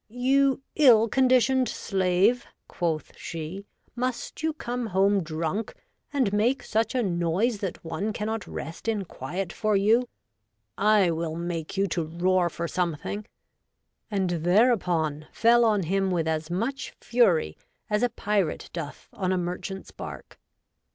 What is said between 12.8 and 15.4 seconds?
thing," and thereupon